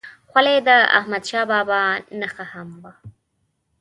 خولۍ 0.29 0.57
د 0.67 0.69
احمدشاه 0.97 1.45
بابا 1.51 1.81
نښه 2.19 2.45
هم 2.51 2.69
وه. 2.81 2.91